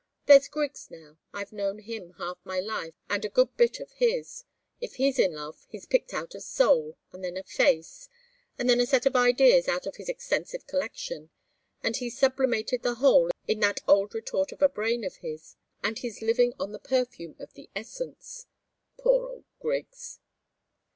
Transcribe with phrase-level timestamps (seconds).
[0.25, 1.19] There's Griggs, now.
[1.31, 4.45] I've known him half my life and a good bit of his.
[4.79, 8.09] If he's in love, he's picked out a soul, and then a face,
[8.57, 11.29] and then a set of ideas out of his extensive collection,
[11.83, 15.99] and he's sublimated the whole in that old retort of a brain of his, and
[15.99, 18.47] he's living on the perfume of the essence.
[18.97, 20.17] Poor old Griggs!"